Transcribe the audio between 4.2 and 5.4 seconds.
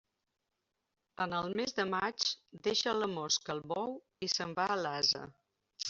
i se'n va a l'ase.